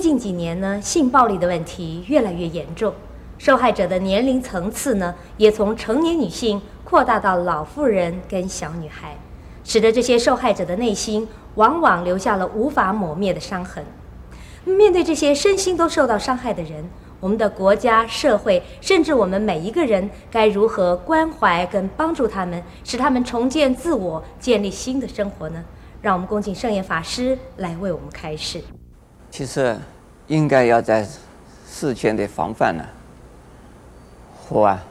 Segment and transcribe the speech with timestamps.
[0.00, 2.94] 近几年呢，性暴力的问题越来越严重，
[3.38, 9.16] 受害者的年龄层次呢，也从成年女性扩大到老妇人跟小女孩，
[9.62, 13.84] 使得这些受害者的内心往往留下了无法抹灭的伤痕。
[14.64, 16.84] 面对这些身心都受到伤害的人，
[17.18, 25.64] 我们的国家、社会，甚至我们每一个人，该如何关怀跟帮助他们，使他们重建自我，建立新的生活呢？
[26.02, 28.62] 让我们恭请圣严法师来为我们开示。
[29.30, 29.78] 其实，
[30.26, 31.06] 应该要在
[31.68, 32.84] 事前的防范呢，
[34.36, 34.82] 和啊，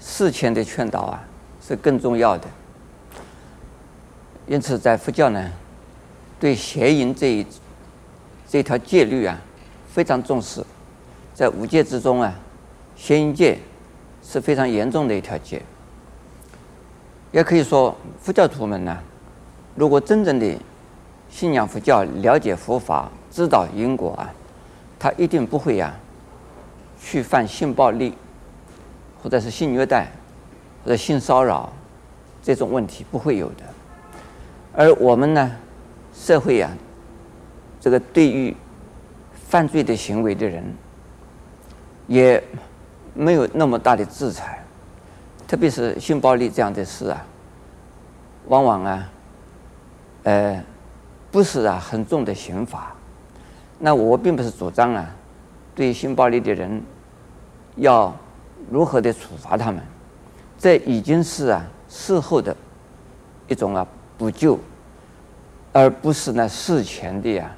[0.00, 1.22] 事前的劝导啊，
[1.66, 2.48] 是更重要的。
[4.46, 5.50] 因此，在佛教呢，
[6.40, 7.46] 对邪淫这一
[8.48, 9.38] 这条戒律啊，
[9.92, 10.64] 非常重视。
[11.32, 12.34] 在五戒之中啊，
[12.96, 13.58] 邪淫戒
[14.22, 15.62] 是非常严重的一条戒。
[17.30, 18.98] 也可以说，佛教徒们呢，
[19.76, 20.58] 如果真正的
[21.30, 24.34] 信仰佛教、了解佛法、知道因果啊，
[24.98, 25.94] 他一定不会呀、
[27.00, 28.14] 去犯性暴力，
[29.22, 30.08] 或者是性虐待，
[30.84, 31.72] 或者性骚扰
[32.42, 33.64] 这种问题不会有的。
[34.74, 35.52] 而我们呢，
[36.14, 36.74] 社会呀、啊，
[37.80, 38.54] 这个对于
[39.48, 40.64] 犯罪的行为的人，
[42.06, 42.42] 也
[43.14, 44.64] 没有那么大的制裁，
[45.46, 47.24] 特别是性暴力这样的事啊，
[48.48, 49.08] 往往啊，
[50.24, 50.64] 呃，
[51.30, 52.92] 不是啊很重的刑罚。
[53.82, 55.10] 那我并不是主张啊，
[55.74, 56.82] 对性暴力的人
[57.76, 58.14] 要
[58.70, 59.82] 如何的处罚他们，
[60.58, 62.54] 这已经是啊事后的
[63.48, 63.86] 一种啊
[64.18, 64.58] 补救，
[65.72, 67.50] 而不是呢事前的呀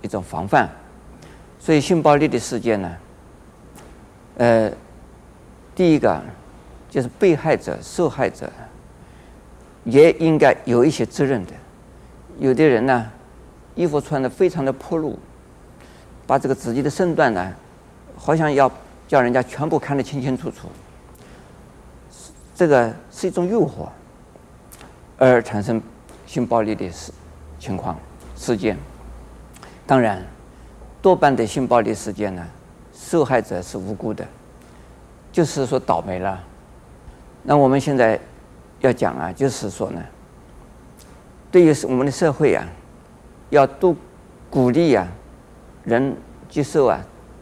[0.00, 0.66] 一种防范。
[1.58, 2.96] 所以性暴力的事件呢，
[4.38, 4.72] 呃，
[5.74, 6.22] 第一个
[6.88, 8.50] 就是被害者、受害者
[9.84, 11.52] 也应该有一些责任的。
[12.38, 13.10] 有的人呢，
[13.74, 15.18] 衣服穿的非常的暴露。
[16.26, 17.52] 把这个自己的身段呢，
[18.16, 18.70] 好像要
[19.06, 20.68] 叫人家全部看得清清楚楚，
[22.54, 23.88] 这个是一种诱惑，
[25.18, 25.80] 而产生
[26.26, 27.12] 性暴力的事
[27.58, 27.98] 情况
[28.34, 28.76] 事件。
[29.86, 30.24] 当然，
[31.02, 32.42] 多半的性暴力事件呢，
[32.94, 34.26] 受害者是无辜的，
[35.30, 36.42] 就是说倒霉了。
[37.42, 38.18] 那我们现在
[38.80, 40.00] 要讲啊，就是说呢，
[41.50, 42.66] 对于我们的社会啊，
[43.50, 43.94] 要多
[44.48, 45.06] 鼓励啊。
[45.84, 46.16] 人
[46.48, 46.98] 接受啊，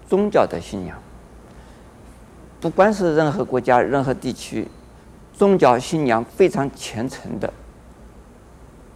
[0.08, 1.00] 宗教的信仰，
[2.60, 4.66] 不管是任何国家、任何地区，
[5.32, 7.52] 宗教信仰非常虔诚的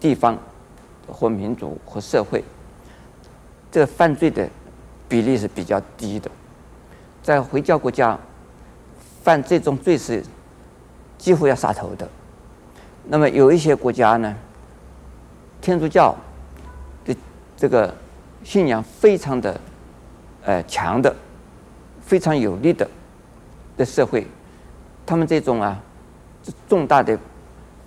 [0.01, 0.37] 地方
[1.07, 2.43] 或民族或社会，
[3.71, 4.49] 这个犯罪的
[5.09, 6.28] 比例是比较低的。
[7.23, 8.19] 在回教国家，
[9.23, 10.25] 犯这种罪是
[11.19, 12.09] 几乎要杀头的。
[13.05, 14.34] 那么有一些国家呢，
[15.61, 16.17] 天主教
[17.05, 17.17] 的
[17.57, 17.95] 这个。
[18.47, 19.61] 信仰非常的，
[20.45, 21.12] 呃强的，
[22.01, 22.89] 非常有力的
[23.77, 24.25] 的社会，
[25.05, 25.77] 他们这种啊，
[26.69, 27.19] 重大的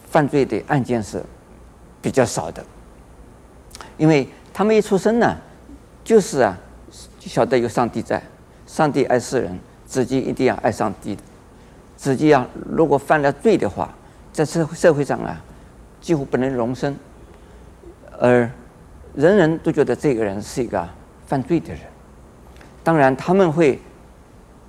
[0.05, 1.23] 犯罪的案件是
[2.01, 2.61] 比较少的，
[3.97, 5.37] 因为他们一出生呢，
[6.03, 6.57] 就是啊，
[7.21, 8.21] 晓得有上帝在，
[8.67, 11.21] 上帝爱世人，自己一定要爱上帝的，
[11.95, 13.95] 自己啊，如果犯了罪的话，
[14.33, 15.41] 在社社会上啊，
[16.01, 16.93] 几乎不能容身，
[18.19, 18.51] 而。
[19.15, 20.87] 人人都觉得这个人是一个
[21.25, 21.79] 犯罪的人，
[22.83, 23.79] 当然他们会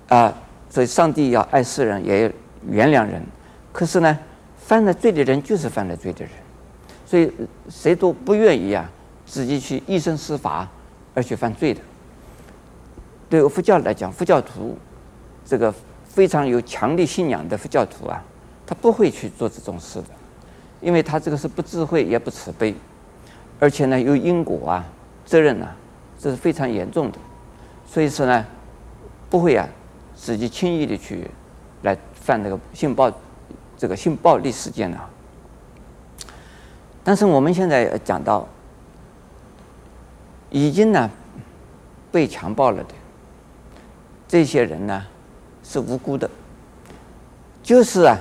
[0.08, 0.32] 啊，
[0.68, 2.30] 所以上帝要爱世人，也要
[2.68, 3.22] 原谅人。
[3.72, 4.18] 可是呢，
[4.58, 6.32] 犯了罪的人就是犯了罪的人，
[7.06, 7.30] 所以
[7.68, 8.90] 谁都不愿意啊，
[9.24, 10.68] 自己去以身试法
[11.14, 11.80] 而去犯罪的。
[13.28, 14.76] 对佛教来讲，佛教徒
[15.44, 15.72] 这个
[16.04, 18.24] 非常有强烈信仰的佛教徒啊，
[18.66, 20.08] 他不会去做这种事的，
[20.80, 22.74] 因为他这个是不智慧也不慈悲。
[23.60, 24.84] 而且呢，有因果啊，
[25.26, 25.76] 责任啊，
[26.18, 27.18] 这是非常严重的，
[27.86, 28.46] 所以说呢，
[29.28, 29.68] 不会啊，
[30.16, 31.30] 自己轻易的去
[31.82, 33.12] 来犯这个性暴，
[33.76, 34.98] 这个性暴力事件呢。
[37.04, 38.48] 但是我们现在讲到，
[40.48, 41.10] 已经呢
[42.10, 42.94] 被强暴了的
[44.26, 45.06] 这些人呢，
[45.62, 46.30] 是无辜的，
[47.62, 48.16] 就是啊，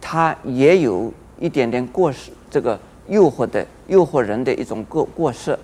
[0.00, 2.76] 他也有一点点过失，这个。
[3.08, 5.58] 诱惑的诱惑人的一种过过失，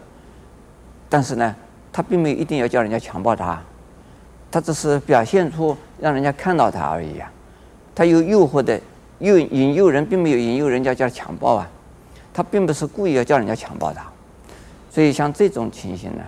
[1.08, 1.54] 但是呢，
[1.92, 3.62] 他并没有一定要叫人家强暴他，
[4.50, 7.30] 他只是表现出让人家看到他而已啊。
[7.94, 8.80] 他有诱惑的
[9.18, 11.68] 诱引诱人，并没有引诱人家叫强暴啊。
[12.32, 14.06] 他并不是故意要叫人家强暴他，
[14.90, 16.22] 所以像这种情形呢，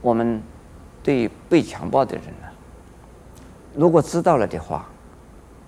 [0.00, 0.42] 我们
[1.02, 2.48] 对被强暴的人呢，
[3.74, 4.88] 如果知道了的话，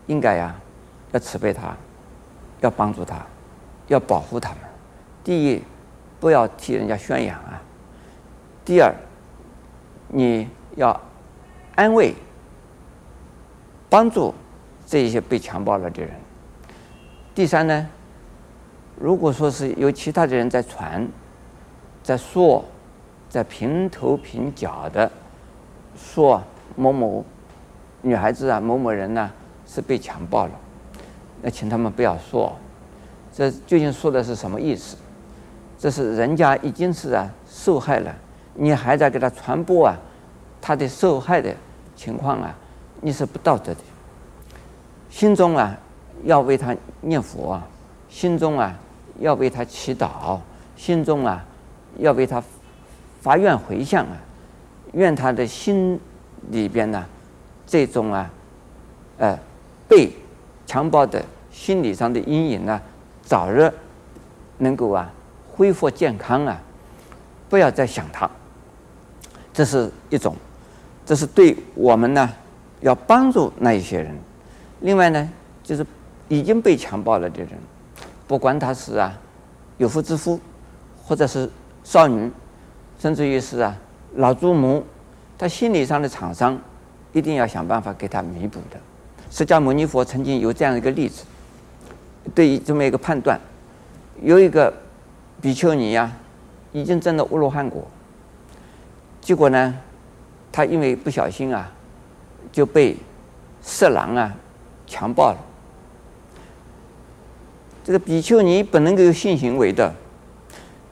[0.06, 0.55] 应该呀
[1.12, 1.76] 要慈悲他，
[2.61, 3.25] 要帮助他。
[3.90, 4.58] 要保护他们。
[5.25, 5.62] 第一，
[6.20, 7.60] 不要替人家宣扬啊；
[8.64, 8.94] 第二，
[10.06, 10.98] 你要
[11.75, 12.14] 安慰、
[13.88, 14.32] 帮助
[14.87, 16.12] 这一些被强暴了的人。
[17.34, 17.88] 第三呢，
[18.96, 21.06] 如果说是有其他的人在传、
[22.00, 22.64] 在说、
[23.28, 25.10] 在评头评脚的
[25.96, 26.40] 说
[26.76, 27.25] 某某
[28.02, 29.28] 女孩子啊、某某人呢、
[29.66, 30.52] 是被强暴了，
[31.42, 32.56] 那请他们不要说，
[33.32, 34.96] 这究竟说的是什么意思？
[35.78, 38.14] 这是人家已经是啊受害了，
[38.54, 39.96] 你还在给他传播啊
[40.60, 41.54] 他的受害的
[41.96, 42.54] 情况啊，
[43.00, 43.80] 你是不道德的。
[45.08, 45.74] 心中啊
[46.24, 47.66] 要为他念佛啊，
[48.08, 48.78] 心中啊
[49.18, 50.38] 要为他祈祷，
[50.76, 51.42] 心中啊
[51.96, 52.42] 要为他
[53.20, 54.16] 发愿回向啊，
[54.92, 55.98] 愿他的心
[56.50, 57.04] 里边呢
[57.66, 58.30] 这种啊
[59.18, 59.38] 呃
[59.88, 60.12] 被
[60.66, 62.80] 强暴的心理上的阴影呢
[63.30, 63.72] 早日
[64.58, 65.08] 能够啊。
[65.52, 66.58] 恢复健康啊！
[67.50, 68.30] 不要再想他，
[69.52, 70.34] 这是一种，
[71.04, 72.30] 这是对我们呢
[72.80, 74.16] 要帮助那一些人。
[74.80, 75.30] 另外呢，
[75.62, 75.84] 就是
[76.28, 77.50] 已经被强暴了的人，
[78.26, 79.12] 不管他是啊
[79.76, 80.40] 有妇之夫，
[81.04, 81.50] 或者是
[81.84, 82.32] 少女，
[82.98, 83.76] 甚至于是啊
[84.14, 84.82] 老祖母，
[85.36, 86.58] 他心理上的创伤，
[87.12, 88.80] 一定要想办法给他弥补的。
[89.30, 91.24] 释迦牟尼佛曾经有这样一个例子，
[92.34, 93.40] 对于这么一个判断，
[94.22, 94.72] 有一个。
[95.42, 96.12] 比丘尼呀，
[96.70, 97.82] 已经证了阿罗汉果，
[99.22, 99.74] 结果呢，
[100.52, 101.72] 他因为不小心啊，
[102.52, 102.94] 就被
[103.62, 104.34] 色狼啊
[104.86, 105.38] 强暴了。
[107.82, 109.90] 这个比丘尼本能够有性行为的，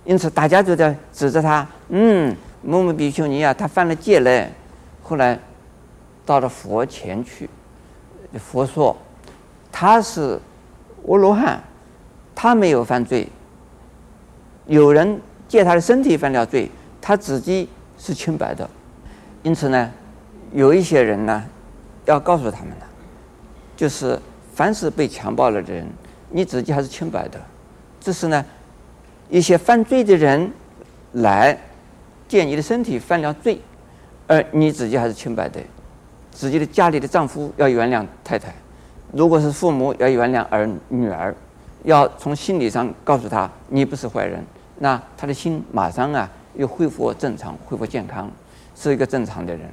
[0.07, 4.51] 因此大家都在指责他，嗯，某某比丘尼啊，他犯了戒嘞。
[5.03, 5.39] 后来
[6.25, 7.51] 到了佛前去，
[8.39, 8.97] 佛说
[9.71, 10.41] 他是
[11.03, 11.63] 我罗汉，
[12.35, 13.29] 他没有犯罪。
[14.67, 18.69] 有人借他的身体犯了罪，他自己是清白的。
[19.43, 19.91] 因此呢，
[20.53, 21.45] 有一些人呢，
[22.05, 22.73] 要告诉他们，
[23.77, 24.21] 就是
[24.53, 25.87] 凡是被强暴了的人，
[26.31, 27.41] 你自己还是清白的。
[28.01, 28.45] 这是呢，
[29.31, 30.51] 一些犯罪的人
[31.13, 31.59] 来
[32.27, 33.59] 借你的身体犯了罪，
[34.27, 35.61] 而你自己还是清白的。
[36.31, 38.55] 自己的家里的丈夫要原谅太太，
[39.13, 41.35] 如果是父母要原谅儿女儿，
[41.85, 44.45] 要从心理上告诉他，你不是坏人。
[44.79, 48.31] 那他的心马上啊又恢复正常，恢复健康，
[48.77, 49.67] 是一个正常的人，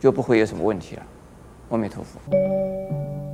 [0.00, 1.02] 就不会有什么问题了。
[1.70, 3.25] 阿弥陀佛。